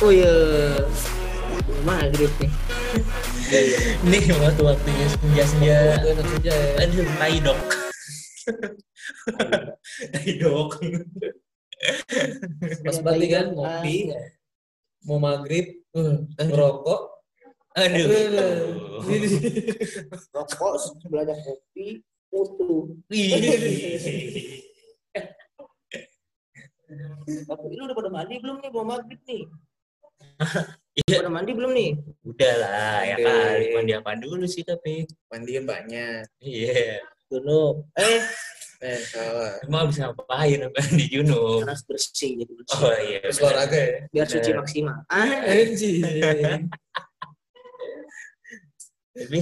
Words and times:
Oh 0.00 0.08
iya. 0.08 0.32
Maghrib 1.84 2.32
nih. 2.40 2.52
Nih 4.08 4.22
waktu-waktunya 4.32 5.06
senja-senja. 5.12 5.78
Gue 6.00 6.10
anak 6.16 6.26
senja 6.32 6.54
ya. 6.56 6.72
Aduh, 6.88 7.06
tai 7.20 7.36
dok. 7.44 7.58
tai 10.16 10.30
dok. 10.40 10.70
Pas 12.84 12.98
balik 13.04 13.28
kan 13.32 13.46
ngopi, 13.52 14.12
Iya. 14.12 14.20
mau 15.08 15.16
maghrib, 15.20 15.84
uh, 15.96 16.24
ngerokok. 16.36 17.00
Aduh. 17.76 18.08
Rokok 20.34 20.72
sebelahnya 20.80 21.36
kopi. 21.44 22.00
Ih. 23.12 23.30
Tapi 27.46 27.64
lu 27.76 27.82
udah 27.86 27.96
pada 27.96 28.10
mandi 28.10 28.40
belum 28.42 28.64
nih? 28.64 28.70
Mau 28.72 28.84
maghrib 28.88 29.20
nih. 29.28 29.44
Iya. 31.06 31.22
Pada 31.22 31.30
mandi 31.30 31.54
belum 31.54 31.70
nih? 31.70 31.90
Udah 32.26 32.54
lah, 32.58 32.98
ya 33.06 33.16
kali. 33.22 33.66
Mandi 33.78 33.92
apa 33.94 34.10
dulu 34.18 34.42
sih 34.44 34.66
tapi? 34.66 35.06
Mandi 35.30 35.54
kan 35.56 35.64
banyak. 35.64 36.22
Iya. 36.42 36.98
Junub. 37.30 37.86
Eh, 37.94 38.20
eh 38.82 38.98
salah. 39.06 39.54
Emang 39.62 39.86
bisa 39.86 40.10
ngapain 40.10 40.66
apa 40.66 40.82
di 40.90 41.06
Junub? 41.06 41.62
Harus 41.62 41.86
bersih 41.86 42.42
jadi 42.42 42.52
bersih. 42.52 42.74
Oh 42.82 42.96
iya. 43.06 43.18
Terus 43.22 43.38
olahraga 43.38 43.78
ya? 43.78 43.98
Biar 44.10 44.26
suci 44.26 44.50
maksimal. 44.50 44.98
Ah, 45.06 45.30
Anjing. 45.46 46.02
Tapi 49.14 49.38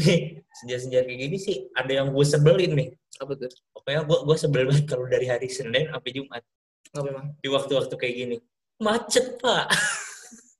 senja-senja 0.53 1.01
kayak 1.09 1.19
gini 1.19 1.37
sih 1.41 1.57
ada 1.73 1.93
yang 1.93 2.13
gue 2.13 2.27
sebelin 2.29 2.77
nih. 2.77 2.89
apa 3.19 3.33
tuh? 3.35 3.51
Pokoknya 3.75 4.01
gue 4.07 4.19
gue 4.31 4.37
sebel 4.39 4.63
banget 4.69 4.85
kalau 4.87 5.07
dari 5.11 5.27
hari 5.27 5.49
Senin 5.51 5.91
sampai 5.91 6.13
Jumat 6.15 6.43
Apa 6.95 7.09
emang? 7.09 7.27
di 7.41 7.49
waktu-waktu 7.51 7.95
kayak 7.99 8.15
gini. 8.15 8.37
Macet 8.79 9.41
pak. 9.43 9.67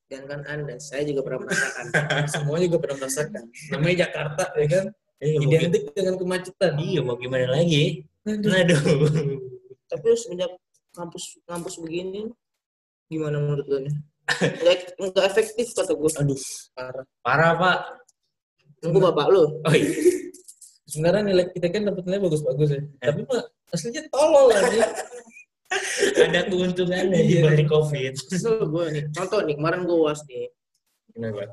Dan 0.09 0.25
kan 0.25 0.41
anda, 0.45 0.81
saya 0.81 1.05
juga 1.05 1.21
pernah 1.21 1.45
merasakan. 1.45 1.85
Semua 2.33 2.57
juga 2.57 2.77
pernah 2.81 2.97
merasakan. 2.99 3.43
Namanya 3.71 3.97
Jakarta 4.09 4.45
ya 4.57 4.67
kan. 4.67 4.85
Eh, 5.19 5.35
mau 5.37 5.45
gi- 5.45 5.59
Identik 5.59 5.83
dengan 5.93 6.15
kemacetan. 6.17 6.73
iya 6.79 7.01
mau 7.03 7.15
gimana 7.15 7.47
lagi? 7.51 8.07
Aduh. 8.25 8.49
Aduh. 8.49 8.81
Tapi 9.85 10.07
semenjak 10.15 10.53
kampus 10.95 11.37
kampus 11.45 11.75
begini, 11.79 12.31
gimana 13.07 13.37
menurut 13.37 13.67
lu 13.67 13.79
nih? 13.85 13.95
Nggak, 14.29 14.77
nggak 14.97 15.25
efektif 15.27 15.67
kata 15.75 15.93
gue. 15.93 16.11
Aduh. 16.17 16.41
Parah. 16.73 17.05
Parah 17.21 17.53
pak. 17.57 17.79
Tunggu 18.79 18.99
bapak 19.03 19.27
lu. 19.29 19.45
Oh 19.61 19.75
iya. 19.75 19.91
Sebenarnya 20.89 21.21
nilai 21.27 21.45
kita 21.53 21.69
kan 21.69 21.85
dapat 21.85 22.01
nilai 22.07 22.21
bagus-bagus 22.23 22.69
ya. 22.73 22.81
Tapi 23.03 23.21
mah 23.29 23.45
aslinya 23.69 24.01
tolol 24.09 24.49
lagi. 24.49 24.79
Ada 25.69 26.41
keuntungannya 26.49 27.21
di 27.29 27.35
Iya. 27.39 27.43
balik 27.45 27.69
COVID. 27.69 28.13
Kesel 28.29 28.65
gue 28.65 28.85
nih. 28.95 29.05
Contoh 29.13 29.41
nih, 29.45 29.55
kemarin 29.61 29.81
gue 29.85 29.99
uas 30.01 30.21
nih. 30.25 30.49
Kenapa? 31.13 31.53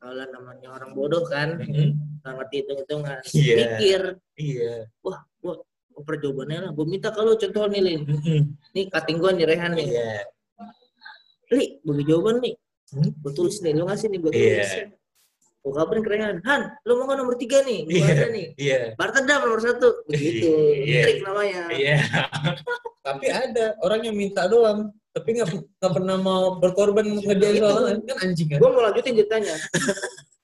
Kalau 0.00 0.24
namanya 0.28 0.68
orang 0.72 0.90
bodoh 0.92 1.24
kan, 1.24 1.56
Mhm. 1.56 2.20
nggak 2.20 2.32
ngerti 2.36 2.54
hitung-hitungan. 2.64 3.18
Iya. 3.32 3.54
Mikir, 3.56 4.00
Iya. 4.36 4.74
wah, 5.00 5.18
gue 5.40 5.54
oper 5.96 6.14
jawabannya 6.20 6.58
lah. 6.68 6.70
Gue 6.72 6.86
minta 6.86 7.08
kalau 7.12 7.32
contoh 7.36 7.64
nih, 7.68 7.80
Lin. 7.80 8.00
Nih, 8.76 8.84
cutting 8.92 9.16
gue 9.16 9.30
nih, 9.36 9.46
Rehan 9.48 9.72
nih. 9.72 9.88
Iya. 9.88 10.12
Li, 11.50 11.66
bagi 11.82 12.04
jawaban 12.06 12.36
nih. 12.40 12.54
Hmm? 12.90 13.10
Gue 13.22 13.32
tulis 13.32 13.56
nih, 13.62 13.72
lu 13.72 13.84
ngasih 13.86 14.08
nih, 14.10 14.18
gue 14.20 14.30
Iya. 14.30 14.40
tulis. 14.40 14.70
Gue 15.60 15.72
kabarin 15.76 16.00
ke 16.00 16.10
Rehan. 16.10 16.36
Han, 16.40 16.62
lu 16.88 16.92
mau 16.96 17.04
nggak 17.04 17.18
nomor 17.20 17.36
tiga 17.36 17.60
nih? 17.60 17.84
Gue 17.84 18.00
Iya. 18.00 18.08
ada 18.16 18.26
nih. 18.32 18.46
Iya. 18.56 18.78
Bartendam 18.96 19.40
nomor 19.44 19.60
satu. 19.60 19.88
Begitu. 20.08 20.48
Iya. 20.88 21.02
Trik 21.04 21.18
namanya. 21.20 21.60
Iya. 21.68 21.96
Tapi 23.06 23.26
ada 23.28 23.76
orang 23.84 24.00
yang 24.08 24.16
minta 24.16 24.48
doang. 24.48 24.88
Tapi 25.10 25.28
nggak 25.36 25.48
nggak 25.52 25.92
pernah 25.92 26.16
mau 26.16 26.56
berkorban 26.56 27.02
ngerjain 27.18 27.60
soalnya 27.60 28.00
kan 28.08 28.16
anjing 28.24 28.48
kan. 28.48 28.58
Gue 28.62 28.70
mau 28.72 28.82
lanjutin 28.88 29.14
ceritanya. 29.16 29.54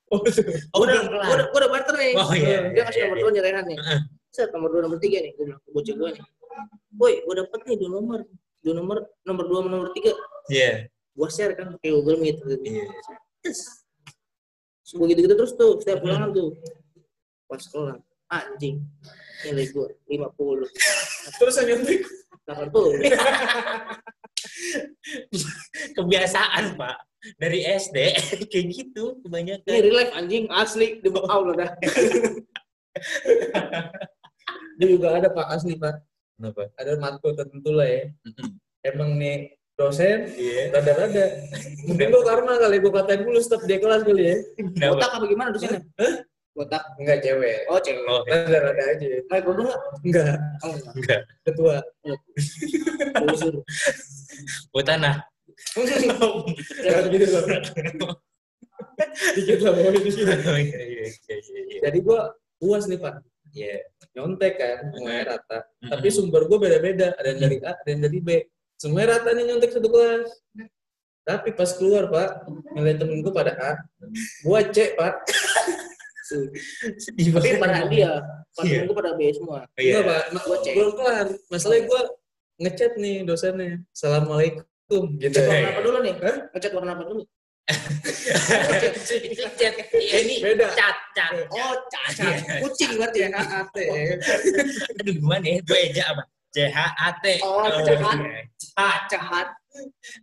Oh, 0.07 0.23
Oh, 0.71 0.87
udah, 0.87 1.03
gua 1.03 1.19
udah, 1.35 1.45
gua 1.51 1.59
udah 1.67 1.71
barter 1.75 1.95
nih. 1.99 2.15
Oh, 2.15 2.31
iya, 2.31 2.71
Dia 2.71 2.87
kasih 2.87 2.95
iya, 2.95 3.05
nomor 3.11 3.17
iya. 3.19 3.23
dua 3.27 3.31
nih 3.35 3.41
Rehan 3.43 3.65
nih. 3.67 3.77
Set 4.31 4.49
nomor 4.55 4.69
dua 4.71 4.81
nomor 4.87 4.99
tiga 5.03 5.19
nih. 5.19 5.35
Gue 5.35 5.51
bilang 5.51 5.59
ke 5.59 5.69
bocah 5.75 5.95
gue 5.99 6.09
nih. 6.15 6.23
Boy, 6.95 7.13
gue 7.27 7.35
dapet 7.35 7.59
nih 7.67 7.75
dua 7.75 7.89
nomor. 7.91 8.19
Dua 8.63 8.73
nomor, 8.79 8.97
nomor 9.27 9.43
dua 9.51 9.59
sama 9.59 9.69
nomor 9.75 9.89
tiga. 9.91 10.15
Iya. 10.47 10.87
Gue 11.11 11.27
share 11.27 11.59
kan 11.59 11.75
pakai 11.75 11.91
Google 11.91 12.23
Meet. 12.23 12.39
Gitu. 12.39 12.55
Iya. 12.63 12.87
Terus, 13.43 13.59
begitu 14.95 15.27
gitu 15.27 15.35
terus 15.35 15.51
tuh 15.59 15.83
setiap 15.83 15.99
pulangan 15.99 16.31
tuh. 16.31 16.55
Pas 17.47 17.59
sekolah, 17.59 17.95
anjing. 18.31 18.79
Nilai 19.43 19.67
gue 19.69 19.87
50. 20.07 20.63
Terus 21.37 21.53
yang 21.59 21.67
nyontek 21.75 21.99
80. 22.47 23.03
Kebiasaan 25.97 26.79
pak. 26.79 26.97
Dari 27.35 27.67
SD 27.67 27.97
kayak 28.51 28.65
gitu 28.71 29.19
kebanyakan. 29.25 29.67
Ini 29.67 29.83
real 29.83 29.97
life 29.99 30.13
anjing 30.15 30.47
asli 30.53 31.01
di 31.03 31.09
bawah 31.11 31.43
Allah 31.43 31.53
dah. 31.65 31.71
dia 34.79 34.87
juga 34.87 35.19
ada 35.19 35.27
pak 35.27 35.47
asli 35.51 35.75
pak. 35.75 35.99
Kenapa? 36.37 36.69
Ada 36.77 37.01
matkul 37.01 37.33
tertentu 37.35 37.73
lah 37.73 37.89
ya. 37.89 38.05
Emang 38.85 39.17
nih 39.17 39.56
dosen 39.77 40.25
Iya. 40.33 40.73
rada-rada. 40.73 41.25
Mungkin 41.85 42.09
gua 42.09 42.23
karena 42.25 42.51
kali 42.57 42.77
gua 42.81 42.93
katain 42.99 43.21
dulu 43.21 43.37
stop 43.37 43.61
dia 43.69 43.77
kelas 43.77 44.01
kali 44.01 44.23
ya. 44.25 44.35
Botak 44.89 45.11
apa 45.13 45.25
gimana 45.29 45.53
dosennya? 45.53 45.85
Botak. 46.57 46.81
Enggak 46.97 47.21
cewek. 47.21 47.69
Oh 47.69 47.77
cewek. 47.77 48.05
Oh, 48.09 48.25
Rada-rada 48.25 48.83
aja. 48.97 49.05
Kayak 49.29 49.41
gue 49.45 49.53
nggak? 49.61 49.79
Enggak. 50.01 50.35
Oh 50.65 50.73
enggak. 50.97 51.21
Ketua. 51.45 51.77
Buat 54.73 54.85
tanah. 54.89 55.15
Gitu 57.13 57.25
loh. 57.29 57.45
Dikit 59.37 59.59
lah 59.61 59.71
mau 59.77 59.93
itu 59.93 60.09
sih. 60.09 60.23
Oh, 60.25 60.57
iya, 60.57 60.57
iya, 60.57 61.05
iya, 61.05 61.05
iya. 61.69 61.79
Jadi 61.85 61.97
gua 62.01 62.33
puas 62.57 62.89
nih 62.89 62.97
pak. 62.97 63.21
Iya. 63.53 63.77
Nyontek 64.17 64.57
kan, 64.57 64.89
semuanya 64.89 65.37
rata. 65.37 65.69
Tapi 65.85 66.07
sumber 66.09 66.49
gua 66.49 66.57
beda-beda. 66.57 67.13
Ada 67.21 67.27
yang 67.37 67.39
dari 67.45 67.57
A, 67.61 67.77
ada 67.77 67.89
yang 67.93 68.01
dari 68.01 68.17
B. 68.17 68.29
Semuanya 68.77 69.17
rata 69.17 69.33
nih 69.33 69.45
nyontek 69.45 69.73
satu 69.73 69.89
kelas. 69.89 70.29
Tapi 71.21 71.49
pas 71.51 71.67
keluar 71.75 72.07
pak, 72.07 72.29
nilai 72.71 72.95
temen 72.95 73.19
gua 73.19 73.33
pada 73.35 73.51
A, 73.57 73.71
gua 74.41 74.63
C 74.63 74.95
pak. 74.95 75.27
Sedih 76.97 77.31
Tapi 77.33 77.55
pada 77.55 77.83
dia, 77.87 78.19
pada 78.51 78.67
Iya. 78.67 78.83
gue 78.83 78.95
pada 78.95 79.11
B 79.15 79.21
semua. 79.31 79.63
Iya. 79.75 79.99
Enggak 79.99 80.03
pak, 80.05 80.23
Ma- 80.31 80.43
Gua 80.43 80.57
C. 80.59 80.67
belum 80.71 80.91
kelar. 80.93 81.25
Masalahnya 81.47 81.83
gua 81.85 82.01
ngechat 82.57 82.91
nih 82.95 83.15
dosennya. 83.23 83.79
Assalamualaikum. 83.91 85.03
Gitu. 85.17 85.35
Chat 85.35 85.43
Iya. 85.43 85.51
warna 85.51 85.69
apa 85.69 85.81
dulu 85.83 85.97
nih? 85.99 86.15
Hah? 86.21 86.37
Ngechat 86.53 86.71
warna 86.71 86.91
apa 86.93 87.03
dulu? 87.03 87.21
Itu 88.87 90.15
ini 90.15 90.35
Beda. 90.39 90.67
cat, 90.71 90.97
cat. 91.11 91.31
Oh, 91.51 91.75
cacat. 91.91 92.63
Kucing 92.63 92.95
berarti 92.95 93.19
ya. 93.27 93.29
Aduh 94.95 95.11
gimana 95.11 95.43
ya? 95.43 95.59
Gue 95.63 95.79
eja 95.91 96.03
apa? 96.15 96.23
C-H-A-T. 96.53 97.25
Oh, 97.43 97.63
C-H-A-T. 97.83 98.23
Cacat. 99.11 99.47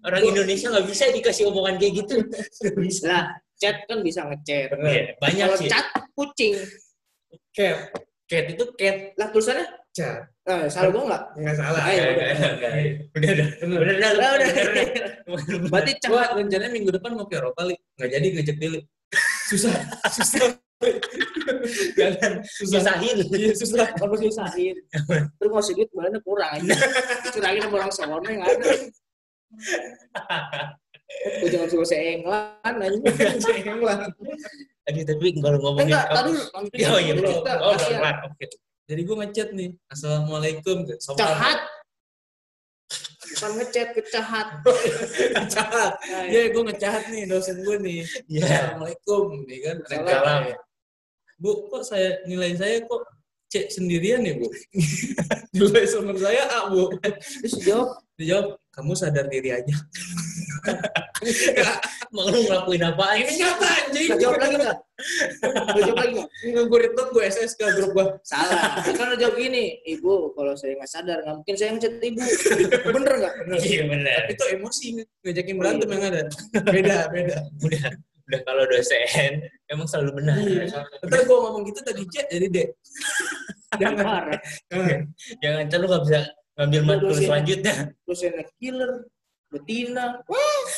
Orang 0.02 0.22
Indonesia 0.24 0.66
nggak 0.70 0.86
bisa 0.88 1.04
dikasih 1.14 1.46
omongan 1.50 1.78
kayak 1.78 2.04
gitu. 2.04 2.16
Bisa. 2.74 3.06
Lah, 3.06 3.24
chat 3.54 3.86
kan 3.86 4.02
bisa 4.02 4.26
ngechat. 4.26 4.74
Iya, 4.74 5.14
banyak 5.22 5.46
Kalau 5.46 5.58
sih. 5.62 5.70
cat, 5.70 5.86
kucing. 6.18 6.54
Cat. 7.54 7.94
Cat 8.26 8.44
itu 8.50 8.64
cat. 8.74 9.14
Lah 9.14 9.28
tulisannya? 9.30 9.66
Cat. 9.94 10.26
Nah, 10.44 10.66
salah 10.68 10.90
gue 10.90 11.02
nggak? 11.06 11.22
Enggak 11.38 11.56
salah. 11.56 11.82
Ayo, 11.86 12.02
Enggak, 12.02 12.10
udah. 12.10 12.26
enggak, 12.28 12.52
enggak. 12.52 12.72
Udah, 13.14 13.30
udah. 13.30 13.46
Bener. 13.62 13.78
Udah, 13.78 13.90
udah. 13.94 14.10
Udah, 14.10 14.48
udah. 14.50 14.86
udah. 15.30 15.68
Berarti 15.70 15.90
Gua 16.04 16.20
cacat. 16.20 16.36
rencananya 16.36 16.72
minggu 16.74 16.90
depan 16.92 17.10
mau 17.14 17.26
ke 17.30 17.36
Eropa 17.38 17.62
li. 17.64 17.76
Nggak 17.96 18.10
jadi 18.10 18.26
ngecek 18.34 18.56
dulu. 18.58 18.78
Susah. 19.48 19.74
Susah. 20.10 20.63
Jangan 21.98 22.32
susahin. 22.44 23.16
Iya 23.30 23.52
susah. 23.56 23.88
Kalau 23.96 24.16
susahin. 24.16 24.76
Terus 25.38 25.50
ngasih 25.50 25.72
duit 25.78 25.90
badannya 25.92 26.20
kurang 26.22 26.50
aja. 26.60 26.74
Curangin 27.32 27.60
sama 27.64 27.74
orang 27.80 27.92
sono 27.92 28.16
yang 28.26 28.42
ada. 28.44 28.70
Gue 31.14 31.48
jangan 31.48 31.68
suruh 31.70 31.86
saya 31.86 32.18
England 32.18 32.76
aja. 32.80 33.52
England. 33.62 34.02
Aduh, 34.84 35.04
tapi 35.08 35.26
kalau 35.40 35.58
ngomongin 35.62 35.96
Enggak, 35.96 36.06
tadi 36.12 36.32
Oh 36.84 37.00
iya, 37.00 37.12
belum. 37.16 37.40
Oh, 37.40 37.72
belum 37.72 37.88
kelar. 37.88 38.16
Oke. 38.28 38.44
Jadi 38.84 39.00
gue 39.00 39.16
ngechat 39.16 39.48
nih. 39.56 39.70
Assalamualaikum. 39.88 40.84
Cahat. 41.16 41.58
Bukan 43.34 43.50
ngechat, 43.56 43.88
kecahat. 43.96 44.48
Cahat. 45.48 45.92
Nah, 45.96 46.24
Iya, 46.28 46.52
gue 46.52 46.62
ngecahat 46.68 47.04
nih 47.08 47.24
dosen 47.24 47.64
gue 47.64 47.76
nih. 47.80 48.00
Iya. 48.28 48.44
Assalamualaikum. 48.44 49.24
Nih 49.48 49.58
kan. 49.64 49.76
Salam. 49.88 50.42
Bu, 51.44 51.68
kok 51.68 51.84
saya 51.84 52.24
nilai 52.24 52.56
saya 52.56 52.80
kok 52.88 53.04
C 53.52 53.68
sendirian 53.68 54.24
ya, 54.24 54.40
Bu? 54.40 54.48
nilai 55.60 55.84
sumber 55.84 56.16
saya 56.16 56.48
A, 56.48 56.72
Bu. 56.72 56.88
Terus 57.44 57.60
jawab, 57.60 58.00
Dijawab, 58.14 58.62
kamu 58.70 58.94
sadar 58.94 59.26
diri 59.26 59.50
aja. 59.50 59.74
Mau 62.14 62.30
lu 62.30 62.46
ngelakuin 62.46 62.86
apaan? 62.86 63.26
Ini 63.26 63.42
nyata 63.42 63.66
anjing. 63.66 64.10
Jawab 64.22 64.38
lagi 64.38 64.54
nggak? 64.54 64.78
Jawab 65.82 65.98
lagi 65.98 66.12
nggak? 66.14 66.28
Gue 66.70 66.78
retweet 66.78 67.08
gue 67.10 67.22
SS 67.26 67.58
ke 67.58 67.66
grup 67.74 67.90
gue. 67.90 68.06
Salah. 68.22 68.78
Kan 68.86 69.10
udah 69.10 69.18
jawab 69.18 69.34
gini, 69.34 69.82
ibu 69.82 70.30
kalau 70.38 70.54
saya 70.54 70.78
nggak 70.78 70.90
sadar 70.94 71.26
nggak 71.26 71.42
mungkin 71.42 71.54
saya 71.58 71.74
ngechat 71.74 71.94
ibu. 72.06 72.22
Bener 72.86 73.12
nggak? 73.18 73.34
Iya 73.66 73.82
benar. 73.90 74.20
Tapi 74.22 74.32
itu 74.38 74.44
emosi 74.62 74.86
ngajakin 75.26 75.56
berantem 75.58 75.88
yang 75.90 76.04
ada. 76.06 76.22
Beda, 76.70 76.96
beda. 77.10 77.36
Udah 77.66 77.82
udah 78.24 78.40
kalau 78.48 78.64
dosen 78.68 79.32
emang 79.68 79.84
selalu 79.84 80.24
benar. 80.24 80.36
Ntar 81.04 81.20
gue 81.28 81.36
ngomong 81.36 81.62
gitu 81.68 81.80
tadi 81.84 82.02
J 82.08 82.16
jadi 82.32 82.46
D. 82.48 82.58
Jangan. 83.80 84.04
Parah. 84.06 84.40
Jangan 85.42 85.60
ntar 85.68 85.78
lu 85.82 85.86
nggak 85.90 86.02
bisa 86.06 86.20
ngambil 86.54 86.80
Udah 86.80 86.88
matkul 86.88 87.10
dosen. 87.10 87.24
selanjutnya. 87.26 87.74
Naik 88.06 88.50
killer, 88.62 88.92
betina. 89.50 90.04
Wah. 90.24 90.68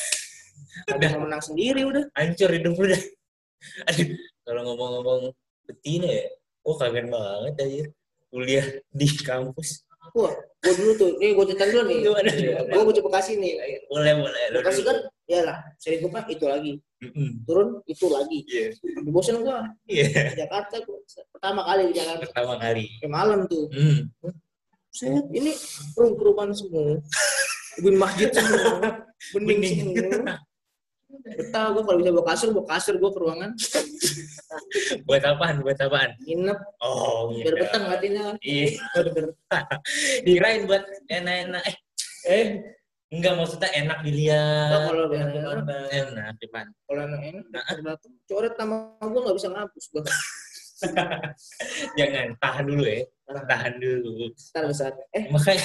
Udah 0.96 1.10
menang 1.20 1.42
sendiri 1.44 1.80
udah. 1.86 2.04
Hancur 2.16 2.50
hidup 2.52 2.74
lu 2.76 2.86
dah. 2.90 3.02
Aduh, 3.92 4.08
kalau 4.44 4.60
ngomong-ngomong 4.72 5.22
betina 5.66 6.08
ya, 6.08 6.26
oh 6.66 6.76
kangen 6.78 7.08
banget 7.10 7.54
aja 7.62 7.84
kuliah 8.30 8.66
di 8.92 9.08
kampus. 9.22 9.86
Wah, 10.14 10.34
gua 10.66 10.74
dulu 10.74 10.92
tuh, 10.98 11.10
nih 11.22 11.30
gua 11.38 11.44
cerita 11.46 11.64
dulu 11.70 11.82
nih. 11.86 11.98
Gua 12.66 12.82
mau 12.82 12.92
coba 12.92 13.10
kasih 13.22 13.34
nih. 13.38 13.52
Boleh 13.86 14.12
boleh. 14.18 14.42
lu 14.50 14.56
Bekasi 14.58 14.82
dulu. 14.82 14.88
kan, 14.90 14.96
ya 15.30 15.40
lah, 15.46 15.58
seri 15.78 16.02
gua 16.02 16.26
itu 16.26 16.44
lagi. 16.50 16.72
Turun, 17.46 17.68
itu 17.86 18.06
lagi. 18.10 18.38
Iya. 18.50 18.66
Sampai 18.74 19.12
bosan. 19.14 19.38
Iya. 19.86 20.04
Di 20.34 20.36
Jakarta, 20.42 20.74
gua, 20.82 20.98
pertama 21.30 21.60
kali 21.62 21.82
di 21.88 21.94
Jakarta. 21.94 22.22
Pertama 22.26 22.54
kali. 22.58 22.84
Kayak 22.98 23.12
malam 23.14 23.38
tuh. 23.46 23.64
Hmm. 23.70 24.10
Saya 24.90 25.20
ini 25.30 25.52
rum 25.94 26.16
keruman 26.16 26.50
semua. 26.56 26.98
Bin 27.84 27.94
masjid 28.00 28.32
semua. 28.32 29.04
Bening, 29.36 29.60
Bening. 29.60 29.76
semua. 29.92 30.40
Betah 31.06 31.70
gua 31.70 31.82
kalau 31.86 31.98
bisa 32.02 32.10
bawa 32.10 32.26
kasur, 32.26 32.48
bawa 32.50 32.66
kasur 32.66 32.94
gua 32.98 33.10
ke 33.14 33.20
ruangan. 33.22 33.50
Buat 35.06 35.22
apaan? 35.22 35.56
Buat 35.62 35.78
apaan? 35.78 36.10
Nginep, 36.18 36.58
Oh, 36.82 37.30
biar 37.30 37.54
iya. 37.54 37.60
betah 37.62 37.82
hatinya. 37.86 38.24
Iya. 38.42 38.66
Biar 38.94 39.06
Dirain 40.22 40.62
buat 40.68 40.82
enak-enak. 41.06 41.62
Eh, 41.62 41.76
Eh, 42.26 42.46
enggak 43.06 43.38
maksudnya 43.38 43.70
enak 43.70 43.98
Nah, 43.98 44.04
dilihat. 44.04 44.82
kalau 44.90 45.04
enak 45.08 45.30
enak? 45.30 45.86
Enak 45.94 46.34
di 46.42 46.46
mana? 46.50 46.70
kalau 46.84 47.00
enak 47.06 47.20
enak, 47.22 47.44
terdatang. 47.70 48.12
Coret 48.26 48.54
sama 48.58 48.76
gua 48.98 49.20
nggak 49.22 49.36
bisa 49.38 49.48
ngapus 49.54 49.84
gua. 49.94 50.02
Jangan 51.98 52.26
tahan 52.36 52.64
dulu 52.66 52.84
ya. 52.84 53.00
Tahan 53.26 53.72
dulu. 53.78 54.10
Ntar 54.34 54.64
besar. 54.68 54.92
Eh, 55.14 55.24
Makanya 55.30 55.64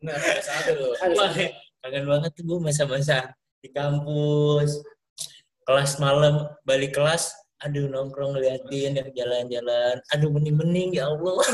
benar 0.00 0.16
ada 0.16 0.72
Makanya 1.12 1.48
kangen 1.84 2.04
banget 2.08 2.30
tuh 2.32 2.44
gue 2.48 2.58
masa-masa 2.64 3.18
di 3.64 3.72
kampus 3.72 4.84
kelas 5.64 5.96
malam 5.96 6.44
balik 6.62 6.92
kelas 6.92 7.32
aduh 7.56 7.88
nongkrong 7.88 8.36
ngeliatin 8.36 8.92
yang 8.92 9.08
jalan-jalan 9.16 9.96
aduh 10.12 10.28
bening-bening 10.28 10.92
ya 10.92 11.08
Allah 11.08 11.40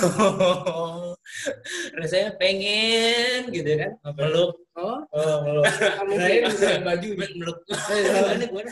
rasanya 1.95 2.35
pengen 2.35 3.47
gitu 3.55 3.79
kan 3.79 3.95
meluk 4.19 4.59
Oh, 4.81 4.97
Oh, 5.13 5.61
lain 6.09 6.49
krim. 6.49 6.57
dengan 6.57 6.81
baju. 6.89 7.09
meluk 7.13 7.59
Eh, 7.93 8.01
gimana 8.01 8.33
gimana 8.41 8.71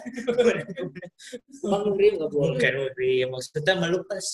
Bang 1.60 1.84
krim 1.92 2.12
nggak 2.16 2.30
boleh. 2.32 2.48
bukan 2.56 2.72
Wuri. 2.80 3.14
maksudnya 3.28 3.74
meluk 3.76 4.02
tas 4.08 4.28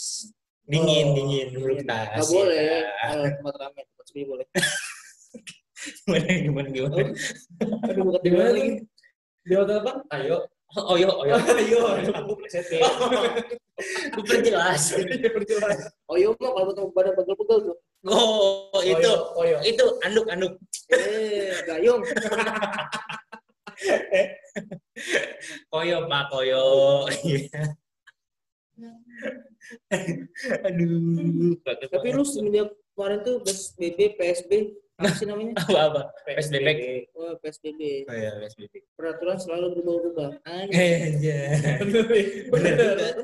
dingin 0.64 1.06
Oh, 1.10 1.14
dingin 1.18 1.46
meluk 1.52 1.82
dingin. 1.82 1.88
tas 1.90 2.14
Nggak 2.14 2.28
boleh. 2.30 2.62
ya. 2.62 2.80
Kalau 3.02 3.24
tempat 3.26 3.54
rame, 3.58 3.80
tempat 3.84 4.04
sepi 4.06 4.22
boleh. 4.24 4.46
gimana 6.06 6.24
gimana 6.38 6.68
gimana 6.70 6.94
Aduh, 7.90 8.02
bukan 8.06 8.20
Di 8.22 8.30
mana 8.30 8.48
lagi? 8.54 8.70
Di 9.44 9.52
hotel 9.54 9.78
apa? 9.80 9.92
Ayo. 10.10 10.38
oh 10.90 10.96
yo 10.96 11.06
oh 11.06 11.24
yo 11.24 11.36
Ayo. 11.38 11.82
Setting. 12.52 12.82
gue 14.10 14.24
perjelas 14.24 14.82
Perjelas. 15.36 15.78
Oh 16.06 16.16
iya 16.16 16.30
mah 16.32 16.50
kalau 16.50 16.66
ketemu 16.70 16.88
badan 16.90 17.12
pegel-pegel 17.14 17.58
tuh. 17.64 17.76
oh 18.06 18.80
itu 18.80 19.10
Oh, 19.34 19.42
iya. 19.42 19.58
itu 19.62 19.84
anduk 20.02 20.26
anduk 20.28 20.52
Eh, 20.90 21.50
gayung. 21.64 22.02
koyo 25.68 25.98
pak 26.06 26.22
koyo 26.30 26.64
Iya. 27.22 27.60
aduh 30.62 31.54
Tapi 31.64 32.08
lu 32.10 32.22
semenjak 32.22 32.70
kemarin 32.94 33.18
tuh 33.22 33.42
PSBB, 33.42 33.98
PSB, 34.14 34.50
apa 34.94 35.10
sih 35.10 35.26
namanya? 35.26 35.52
apa 35.66 35.80
apa 35.90 36.02
PSBB 36.22 36.68
Oh, 37.14 37.34
PSBB. 37.38 38.06
oh 38.06 38.14
ya 38.14 38.30
PSBB 38.38 38.74
Peraturan 38.94 39.36
selalu 39.36 39.66
berubah-ubah. 39.74 40.30
Eh 40.70 40.96
aja 41.10 41.38
bener 41.82 42.72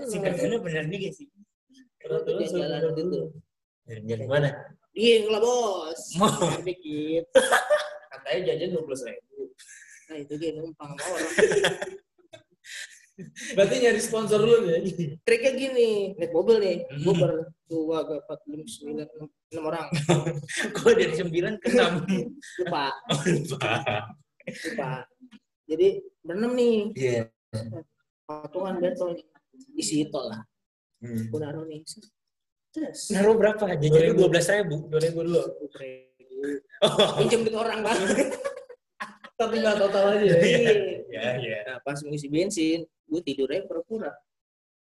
juga 0.03 0.29
katanya 0.35 0.59
bener 0.59 0.85
juga 0.91 1.09
sih 1.15 1.27
Peraturan 2.03 2.43
jalan 2.43 2.83
itu. 2.97 3.21
jalan 3.87 4.27
mana 4.27 4.51
Iya, 4.91 5.31
lah 5.31 5.39
bos. 5.39 6.19
Mau. 6.19 6.51
Dikit. 6.67 7.31
Katanya 8.11 8.41
jajan 8.51 8.75
dua 8.75 8.83
belas 8.83 9.07
ribu. 9.07 9.55
Nah, 10.11 10.17
itu 10.19 10.35
dia 10.35 10.51
numpang 10.59 10.99
orang. 10.99 11.31
Berarti 13.55 13.75
nyari 13.81 14.01
sponsor 14.01 14.39
dulu 14.41 14.67
ya? 14.67 14.79
Triknya 15.25 15.53
gini, 15.55 15.91
naik 16.17 16.33
mobil 16.33 16.57
nih, 16.59 16.77
Hmm. 16.89 17.03
gue 17.05 17.15
berdua, 17.17 17.99
gue 18.09 18.17
empat, 18.25 18.39
lima, 18.49 18.65
sembilan, 18.67 19.07
enam, 19.07 19.65
orang. 19.65 19.87
kok 20.77 20.93
dari 20.95 21.15
sembilan 21.15 21.53
ke 21.59 21.67
enam 21.75 21.93
Lupa, 22.63 22.85
oh 23.11 23.21
lupa 23.27 23.75
lupa. 24.51 24.91
Jadi 25.71 25.89
berenam 26.27 26.53
nih, 26.59 26.77
iya 26.99 27.23
patungan 28.27 28.79
betul 28.79 29.19
nih. 29.19 29.27
Isi 29.77 30.07
tol 30.11 30.31
lah. 30.31 30.43
Hmm. 31.03 31.27
Gue 31.31 31.39
naruh 31.43 31.67
nih. 31.67 31.83
Terus. 32.71 33.11
naruh 33.11 33.35
berapa 33.35 33.67
jajan 33.83 34.15
dua 34.15 34.31
belas 34.31 34.47
ribu 34.47 34.87
Dua 34.87 35.01
ribu 35.03 35.27
dulu. 35.27 35.43
oh 36.87 37.09
Pinjam 37.19 37.43
duit 37.43 37.57
orang 37.59 37.83
bang. 37.83 37.99
Tapi 39.41 39.55
nggak 39.57 39.77
total 39.81 40.05
aja 40.13 40.25
ya. 40.29 40.37
Iya. 41.11 41.27
ya 41.41 41.43
ya 41.43 41.59
Nah, 41.67 41.79
pas 41.83 41.99
mengisi 42.05 42.29
bensin, 42.29 42.79
gue 42.87 43.21
tidur 43.25 43.49
aja 43.51 43.65
pura-pura. 43.67 44.13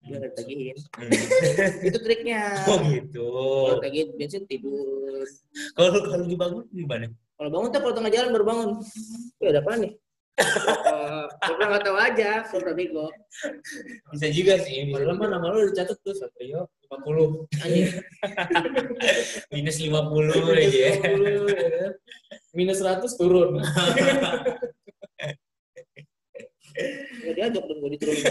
Biar 0.03 0.17
nggak 0.19 0.31
ditagihin. 0.33 0.77
Hmm. 0.97 1.11
Itu 1.87 1.97
triknya. 2.01 2.41
oh 2.65 2.77
gitu 2.83 3.27
Kalau 3.69 3.79
tagihin 3.79 4.09
bensin 4.17 4.43
tidur. 4.43 5.23
kalau 5.77 5.89
kalau 6.03 6.25
dibangun 6.25 6.65
gimana 6.69 7.05
Kalau 7.37 7.49
bangun 7.53 7.69
tuh 7.69 7.79
kalau 7.79 7.93
tengah 7.95 8.11
jalan 8.11 8.29
baru 8.33 8.45
bangun. 8.49 8.69
Ya 9.39 9.47
ada 9.53 9.61
apa 9.61 9.71
nih? 9.77 9.93
Pura 10.37 11.65
nggak 11.65 11.81
tahu 11.81 11.97
aja, 11.97 12.45
pura 12.45 12.71
bego. 12.77 13.09
bisa 14.13 14.27
juga 14.29 14.61
sih 14.61 14.85
bisa 14.85 15.09
mah 15.17 15.29
nama 15.29 15.49
lu 15.49 15.65
udah 15.65 15.73
dicatat 15.73 15.97
tuh 16.05 16.13
Satrio 16.13 16.69
50. 16.89 17.49
Anjing. 17.65 17.89
minus 19.53 19.77
50 19.81 19.89
aja 20.53 20.77
ya. 20.77 20.93
50? 21.01 22.53
Minus 22.53 22.79
100 22.85 23.05
turun. 23.17 23.57
Nggak 26.77 27.33
diajak 27.33 27.63
dong 27.65 27.79
gue 27.81 27.89
diturunin. 27.97 28.23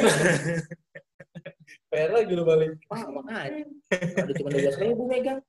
PR 1.90 2.10
lagi 2.14 2.32
lu 2.34 2.44
balik. 2.46 2.78
Wah, 2.90 3.02
makanya. 3.10 3.66
Ada 3.90 4.32
cuma 4.38 4.48
12 4.54 4.82
ribu 4.82 5.02
megang. 5.10 5.40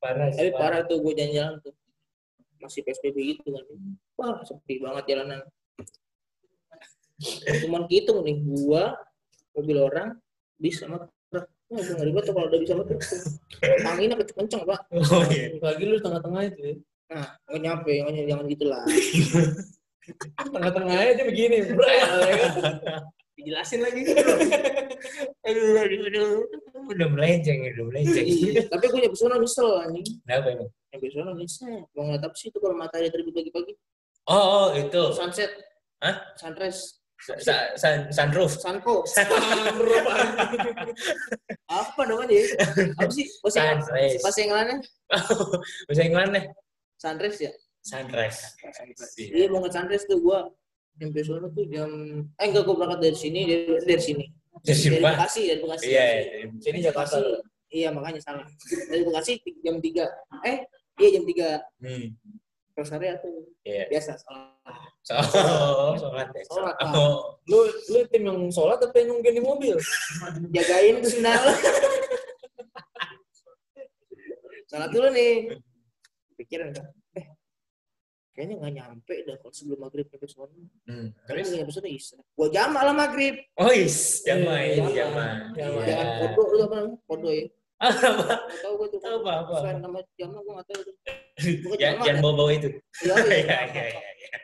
parah 0.00 0.28
Tapi 0.32 0.40
sih, 0.40 0.50
parah 0.52 0.82
tuh 0.88 0.98
gue 1.00 1.12
jalan-jalan 1.14 1.60
tuh. 1.62 1.73
Masih 2.64 2.80
PSBB 2.80 3.16
gitu 3.36 3.52
kan. 3.52 3.64
Wah, 4.16 4.40
sepi 4.40 4.80
banget 4.80 5.04
jalanan. 5.12 5.44
Cuman 7.60 7.84
hitung 7.92 8.24
nih, 8.24 8.40
gua, 8.40 8.96
mobil 9.52 9.76
orang, 9.78 10.16
bis 10.56 10.80
sama 10.80 11.04
truk. 11.28 11.44
Wah, 11.68 11.80
gue 11.80 11.94
ngeri 11.94 12.10
banget 12.16 12.32
kalau 12.32 12.48
udah 12.48 12.60
bisa 12.60 12.72
sama 12.72 12.84
truk. 12.88 13.00
Anginnya 13.84 14.16
kenceng, 14.24 14.62
Pak. 14.64 14.80
oh 14.90 15.22
iya 15.28 15.60
Lagi 15.60 15.84
lu 15.84 16.00
tengah-tengah 16.00 16.42
itu 16.48 16.60
ya. 16.64 16.74
Nah, 17.12 17.26
nggak 17.46 17.60
nyampe, 17.60 17.92
nggak 18.00 18.26
jangan 18.32 18.44
gitu 18.48 18.64
lah. 18.66 18.82
Tengah-tengah 20.56 20.96
aja 21.00 21.22
begini. 21.24 21.56
Dijelasin 23.36 23.80
lagi. 23.84 24.02
aduh 25.44 25.76
aduh 25.84 26.00
aduh 26.08 26.28
udah 26.88 27.08
melenceng 27.12 27.60
udah 27.76 27.84
melenceng 27.92 28.24
Iya, 28.24 28.64
Tapi 28.72 28.84
gue 28.88 29.00
nyampe 29.04 29.16
sana 29.20 29.36
nyesel 29.36 29.68
anjing. 29.84 30.04
kenapa 30.24 30.48
emang 30.56 30.70
Nyampe 30.94 31.10
sana 31.10 31.34
nyesel. 31.34 31.82
Mau 31.98 32.06
ngeliat 32.06 32.22
apa 32.22 32.36
sih 32.38 32.54
itu 32.54 32.58
kalau 32.62 32.78
matahari 32.78 33.10
terbit 33.10 33.34
pagi-pagi? 33.34 33.74
oh, 34.30 34.70
oh 34.70 34.78
itu 34.78 35.02
Sunset. 35.10 35.50
Hah? 35.98 36.22
Sunrise. 36.38 37.02
Sa- 37.18 37.72
sun- 37.74 38.10
sunroof 38.14 38.52
Sunco. 38.60 39.02
apa 41.72 42.00
namanya 42.06 42.30
ya? 42.36 42.44
Apa 42.94 43.10
sih? 43.10 43.26
Bahasa 43.42 43.60
Sunrise. 43.82 44.22
bahasa 44.22 44.40
Englandnya? 44.44 44.78
bahasa 45.88 46.02
Inggrisnya 46.04 46.52
Sunrise 47.00 47.38
ya? 47.42 47.52
sunrise 47.84 48.40
Iya 49.18 49.46
mau 49.50 49.60
ke 49.64 49.70
sunrise 49.72 50.04
tuh 50.06 50.20
gua 50.22 50.46
nyampe 51.00 51.20
sana 51.26 51.48
tuh 51.50 51.64
jam 51.68 51.90
eh 52.38 52.46
enggak 52.46 52.64
gua 52.70 52.74
berangkat 52.78 53.10
dari 53.10 53.16
sini 53.18 53.40
dari, 53.50 53.82
dari 53.82 54.02
sini. 54.02 54.24
Dari 54.62 54.78
Dari. 54.78 55.02
Bekasi, 55.02 55.40
dari 55.50 55.60
Bekasi. 55.60 55.84
iya 55.90 56.04
Sini 56.62 56.78
Jakarta. 56.80 57.18
Bekasi. 57.18 57.52
Iya 57.74 57.88
makanya 57.90 58.20
salah. 58.22 58.46
Dari 58.88 59.02
Bekasi 59.02 59.32
jam 59.66 59.76
3. 59.82 60.06
Eh, 60.46 60.58
iya 61.00 61.08
jam 61.18 61.24
3. 61.26 61.84
hmm. 61.84 62.06
Rest 62.74 62.90
area 62.90 63.14
tuh. 63.22 63.54
Iya. 63.62 63.86
Biasa 63.86 64.18
sholat. 64.18 64.82
Oh, 65.14 65.94
sholat 65.94 66.28
ya. 66.34 66.42
Sholat. 66.50 66.74
Oh, 66.90 67.38
Lu 67.46 67.70
lu 67.70 67.98
tim 68.10 68.26
yang 68.26 68.50
sholat 68.50 68.82
apa 68.82 68.98
yang 68.98 69.14
nungguin 69.14 69.38
di 69.38 69.42
mobil? 69.46 69.78
Jagain 70.50 70.98
tuh 70.98 71.10
sendal. 71.14 71.38
sholat 74.66 74.90
dulu 74.90 75.06
nih. 75.14 75.54
Pikiran 76.34 76.74
kan. 76.74 76.90
Eh, 77.14 77.26
kayaknya 78.34 78.54
nggak 78.58 78.74
nyampe 78.74 79.14
dah 79.22 79.36
kalau 79.38 79.54
sebelum 79.54 79.78
maghrib 79.86 80.10
nyampe 80.10 80.26
sono. 80.26 80.50
hmm. 80.90 81.08
Tapi 81.30 81.38
nggak 81.46 81.58
nyampe 81.62 81.72
sono 81.78 81.86
isya. 81.86 82.18
Gua 82.34 82.50
jamak 82.50 82.82
lah 82.82 82.94
maghrib. 82.96 83.38
Oh, 83.54 83.70
is, 83.70 84.18
jamaah. 84.26 84.82
Jamaah. 84.90 85.34
Jangan 85.86 86.06
podo 86.34 86.42
lu 86.50 86.58
apa 86.66 86.74
namanya? 86.82 86.98
Podo 87.06 87.30
ya. 87.30 87.46
Apa? 87.84 88.34
Tahu 88.64 88.72
gua 88.78 88.86
tuh. 88.88 88.98
Apa, 89.04 89.30
apa? 89.44 89.52
Selain 89.60 89.78
nama 89.80 89.98
nggak 90.56 90.66
tahu 90.68 90.80
tuh. 90.82 90.94
Pokoknya 91.64 91.80
Jangan, 91.82 92.04
jangan 92.06 92.16
ya. 92.18 92.22
bawa-bawa 92.22 92.50
itu. 92.54 92.68
Iya, 93.02 93.14
Iya, 93.14 93.34
iya. 93.42 93.58
iya, 93.68 93.84
iya. 93.84 94.38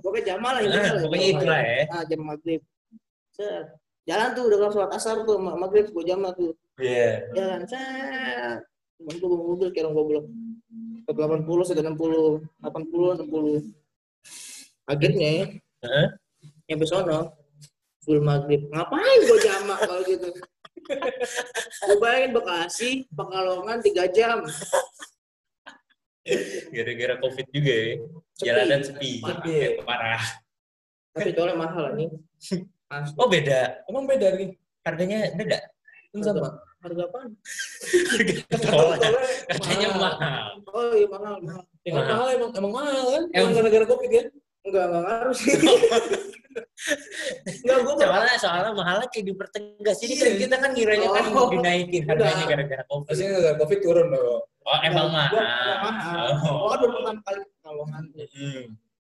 Pokoknya 0.00 0.34
lah 0.36 0.60
Ah, 0.60 0.64
intinya. 0.64 1.00
Pokoknya 1.04 1.26
itulah 1.30 1.60
ya. 1.60 1.76
Ah, 1.88 2.02
jam 2.04 2.20
maghrib. 2.22 2.60
Set. 3.30 3.66
Jalan 4.08 4.28
tuh 4.32 4.42
udah 4.48 4.58
sholat 4.72 4.90
asar 4.90 5.16
tuh 5.22 5.36
ma- 5.36 5.54
maghrib 5.54 5.86
gua 5.92 6.02
jamak 6.02 6.32
tuh. 6.34 6.52
Iya. 6.80 7.28
Jalan 7.32 7.62
set. 7.64 8.58
Cuman 8.98 9.14
bawa 9.20 9.36
mobil 9.46 9.68
kira 9.70 9.88
gua 9.88 10.04
belum. 10.04 10.24
80, 11.08 11.44
160, 11.64 12.44
80, 12.60 13.24
60. 13.24 13.64
Akhirnya 14.84 15.28
ya, 15.28 15.44
Heeh. 15.84 16.06
nyampe 16.66 16.84
sono 16.84 17.32
full 18.00 18.20
maghrib. 18.20 18.64
Ngapain 18.68 19.18
gua 19.24 19.38
jamak 19.38 19.78
kalau 19.84 20.02
gitu? 20.04 20.28
Gua 20.88 21.96
bayangin 22.00 22.32
Bekasi, 22.32 22.90
Pekalongan 23.12 23.78
3 23.84 24.08
jam. 24.16 24.38
Gara-gara 26.72 27.14
covid 27.24 27.46
juga 27.52 27.72
ya. 27.72 27.92
Sepi. 28.36 28.44
Jalanan 28.44 28.80
sepi. 28.84 29.10
Sepi. 29.24 29.52
Ya, 29.52 29.68
parah. 29.82 30.22
Tapi 31.16 31.30
tolnya 31.32 31.56
mahal 31.56 31.96
nih. 31.96 32.08
Asli. 32.88 33.16
Oh 33.16 33.28
beda. 33.28 33.84
Emang 33.88 34.04
beda 34.04 34.36
nih? 34.36 34.56
Harganya 34.84 35.18
beda. 35.34 35.58
Kan 36.12 36.20
sama. 36.24 36.48
Harga 36.78 37.02
apaan? 37.10 37.30
Tolak. 38.54 38.98
Katanya 39.50 39.88
mahal. 39.98 40.48
Oh 40.70 40.94
iya 40.94 41.08
mahal, 41.10 41.36
mahal. 41.42 41.64
Ini 41.82 41.90
Emang 41.90 42.04
mahal. 42.04 42.12
mahal 42.14 42.28
emang 42.36 42.50
emang 42.54 42.72
mahal 42.76 43.02
kan? 43.08 43.24
Emang- 43.34 43.54
gara-gara 43.56 43.86
covid 43.88 44.10
kan? 44.12 44.26
Enggak, 44.68 44.84
enggak 44.84 45.02
ngaruh 45.08 45.36
sih. 45.36 45.54
Enggak, 47.64 47.78
gua 47.80 47.94
Soalnya 47.96 48.36
soalnya 48.36 48.72
mahalnya 48.76 49.06
kayak 49.08 49.26
dipertegas. 49.32 49.96
Jadi 50.04 50.14
kan 50.20 50.30
kita 50.36 50.54
kan 50.60 50.70
ngiranya 50.76 51.08
kan 51.08 51.24
Oh. 51.32 51.48
dinaikin 51.48 52.02
harganya 52.04 52.36
Udah. 52.36 52.48
gara-gara 52.52 52.82
covid. 52.86 53.06
Pastinya 53.08 53.30
gara-gara 53.32 53.56
covid 53.58 53.78
turun 53.80 54.06
dong. 54.12 54.42
Oh 54.68 54.78
emang 54.84 55.08
mahal. 55.08 55.32
mahal. 55.80 56.26
Oh. 56.44 56.68
Oh, 56.68 56.76
kan 57.00 57.16
baru 57.24 57.40
pertama 57.48 57.82
kali 57.88 58.12
tuh. 58.12 58.28
Hmm. 58.36 58.64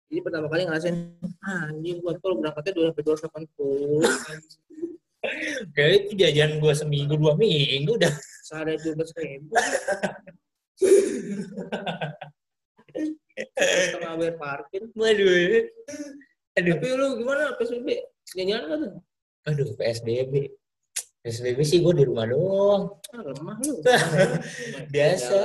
Jadi 0.09 0.19
pertama 0.25 0.45
kali 0.49 0.61
ngerasain, 0.65 0.95
ah, 1.41 1.69
anjing 1.69 1.97
gua 2.01 2.13
tol 2.17 2.33
berangkatnya 2.37 2.71
dua 2.73 2.85
sampai 2.89 3.03
dua 3.05 3.15
delapan 3.17 3.43
puluh, 3.53 4.01
Kayak 5.75 5.91
itu 5.99 6.11
jajan 6.17 6.51
gua 6.57 6.73
seminggu 6.73 7.13
dua 7.13 7.33
minggu 7.33 7.93
udah. 7.93 8.13
sehari 8.45 8.77
dua 8.81 8.93
belas 8.97 9.11
ribu. 9.13 9.53
Setengah 13.55 14.13
bayar 14.19 14.35
parkir. 14.39 14.81
Waduh. 14.93 15.31
Aduh. 16.59 16.73
Tapi 16.75 16.87
lu 16.95 17.07
gimana 17.23 17.55
PSBB? 17.55 17.87
Jalan-jalan 18.35 18.63
nggak 18.67 18.79
tuh? 18.83 18.93
Aduh 19.47 19.67
PSBB. 19.79 20.33
PSBB 21.19 21.59
sih 21.67 21.79
gua 21.83 21.93
di 21.95 22.03
rumah 22.07 22.25
doang. 22.27 22.83
Ah, 23.11 23.21
lemah 23.23 23.57
lu. 23.63 23.73
Biasa. 24.93 25.39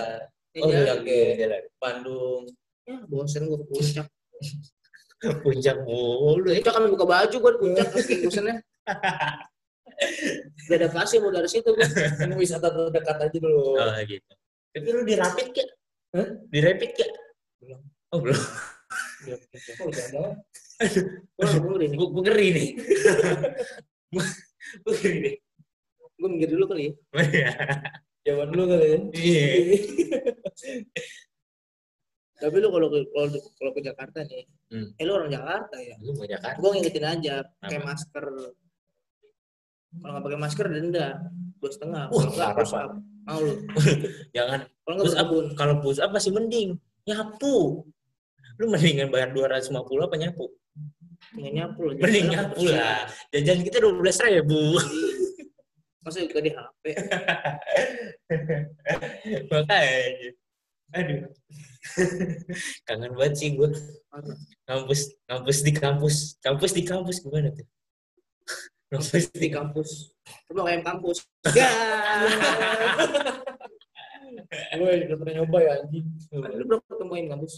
Oh 0.63 0.71
Jalan. 0.71 0.87
iya, 0.87 0.93
oke, 0.95 1.19
jalan. 1.35 1.63
Bandung. 1.83 2.43
Ya, 2.87 2.97
bosen 3.11 3.43
gua 3.51 3.59
ke 3.59 3.67
puncak. 3.71 4.07
Puncak 5.43 5.77
mulu. 5.89 6.53
ya. 6.53 6.61
Puncak 6.61 6.75
kami 6.79 6.87
buka 6.95 7.07
baju 7.09 7.37
gua 7.41 7.51
di 7.57 7.59
puncak 7.59 7.87
bosennya. 8.23 8.55
Gak 10.69 10.79
ada 10.81 10.89
kasih 10.93 11.19
mau 11.23 11.33
dari 11.33 11.49
situ 11.51 11.69
gua. 11.75 11.87
Ini 12.29 12.35
wisata 12.39 12.69
terdekat 12.71 13.17
aja 13.25 13.39
dulu. 13.41 13.75
Oh 13.79 13.95
gitu. 14.05 14.33
Tapi 14.75 14.89
lu 14.91 15.03
di 15.07 15.15
rapid 15.15 15.49
kek? 15.55 15.69
Hah? 16.15 16.29
Di 16.51 16.59
rapid 16.63 16.91
kek? 16.99 17.11
Belum. 17.65 17.81
Oh 18.13 18.19
belum. 18.21 18.37
Oh, 19.81 19.89
jangan. 19.91 20.37
Gua 21.41 21.49
gua 21.57 21.73
ngeri 21.73 21.87
nih. 21.89 21.97
Gue 21.97 22.09
gue 22.13 22.23
ngeri 22.29 22.47
nih. 22.53 22.69
Gue 24.85 24.93
ngeri 24.93 25.17
nih. 25.25 25.35
Gua 26.21 26.29
minggir 26.29 26.51
dulu 26.53 26.65
kali 26.69 26.93
ya. 26.93 26.93
Zaman 28.25 28.47
dulu 28.53 28.65
kali 28.69 28.85
ya. 28.85 28.99
Iya. 29.17 29.45
Tapi 32.35 32.57
lu 32.61 32.69
kalau 32.69 32.89
kalau 32.91 33.29
kalau 33.57 33.71
ke 33.73 33.81
Jakarta 33.81 34.21
nih, 34.27 34.45
Hmm. 34.75 34.91
eh 34.99 35.05
lu 35.07 35.15
orang 35.15 35.31
Jakarta 35.31 35.77
ya. 35.79 35.95
Lu 36.03 36.13
mau 36.19 36.27
Jakarta? 36.27 36.59
Gua 36.59 36.71
ngingetin 36.75 37.07
aja 37.07 37.35
pakai 37.63 37.81
masker. 37.81 38.25
Kalau 39.95 40.11
nggak 40.11 40.25
pakai 40.27 40.41
masker 40.43 40.67
denda 40.67 41.09
dua 41.63 41.71
setengah. 41.71 42.05
Kalau 42.11 42.33
nggak 42.35 42.51
push 42.59 42.75
up. 42.75 42.91
Mau 43.25 43.39
lu? 43.41 43.55
Jangan 44.37 44.67
Kalau 44.67 44.95
nggak 44.99 45.07
push 45.07 45.17
up. 45.17 45.29
Kalau 45.55 45.75
push 45.81 46.01
up 46.03 46.11
masih 46.11 46.35
mending. 46.35 46.75
Nyapu. 47.05 47.85
Lu 48.57 48.65
mendingan 48.71 49.13
bayar 49.13 49.35
250 49.35 50.07
apa 50.07 50.17
nyapu? 50.17 50.47
Nggak 51.35 51.53
nyapu 51.53 51.81
lah. 51.91 51.95
Mending 51.99 52.27
nyapu 52.31 52.63
lah. 52.71 53.11
Jajan 53.35 53.61
kita 53.67 53.83
12 53.83 53.99
ribu. 54.31 54.79
Masa 56.05 56.21
juga 56.21 56.41
di 56.45 56.53
HP. 56.53 56.85
Makanya. 59.51 60.31
Aduh. 60.95 61.27
Kangen 62.87 63.13
banget 63.19 63.35
sih 63.41 63.49
gue. 63.57 63.73
Kampus, 64.69 65.01
kampus 65.27 65.59
di 65.65 65.73
kampus. 65.73 66.17
Kampus 66.39 66.71
di 66.77 66.83
kampus 66.85 67.17
gimana 67.25 67.49
tuh? 67.51 67.67
Kampus 68.93 69.25
di 69.35 69.49
kampus. 69.51 70.15
Coba 70.47 70.71
kayak 70.71 70.87
kampus. 70.87 71.19
Ya. 71.57 71.69
Gue 74.51 74.91
udah 75.09 75.17
pernah 75.19 75.35
nyoba 75.41 75.59
ya 75.63 75.73
anjing. 75.83 76.07
Lu 76.33 76.65
belum 76.69 76.81
ketemuin 76.91 77.27
kampus? 77.33 77.55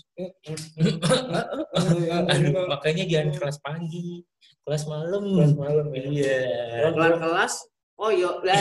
Makanya 2.70 3.04
jangan 3.08 3.30
kelas 3.36 3.58
pagi, 3.60 4.22
kelas 4.66 4.84
malam. 4.88 5.24
Kelas 5.24 5.54
malam 5.56 5.86
ya. 5.92 6.02
Iya. 6.06 6.40
Kelar 6.94 7.14
kelas. 7.20 7.54
Oh 7.96 8.12
yuk 8.12 8.44
lah. 8.44 8.60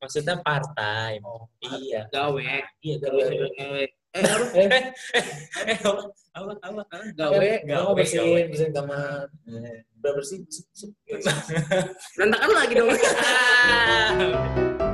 Maksudnya 0.00 0.38
part 0.46 0.66
time. 0.78 1.22
Iya. 1.66 2.06
Gawe. 2.14 2.52
Iya, 2.78 2.96
Gawe. 3.02 3.22
Gawe. 3.58 3.84
Eh 4.16 4.22
apa? 4.24 4.46
Eh, 4.56 4.84
Eh, 5.66 5.76
Apa? 6.36 6.52
Apa? 6.60 6.80
apa? 6.84 6.96
Gawe. 7.16 7.50
Gawe 7.64 7.90
bersihin, 7.96 8.52
bersihin 8.52 8.76
kamar. 8.76 9.32
Udah 10.04 10.12
bersih. 10.12 10.44
sep. 10.52 10.92
Berantakan 12.12 12.50
lagi 12.52 12.72
dong. 12.76 12.92
Ah. 12.92 14.92